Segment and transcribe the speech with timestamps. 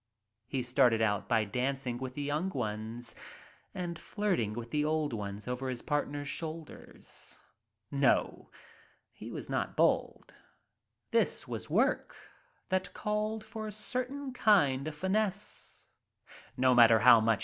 [0.47, 3.13] He started out by dancing with the young ones
[3.71, 7.39] and flirting with the old ones over his partners shoulders.
[7.91, 8.49] No,
[9.11, 10.33] he was not bold.
[11.11, 12.15] This was work
[12.69, 15.85] that called for a certain kind of finesse.
[16.57, 17.39] No matter how much ■ ft.■ 60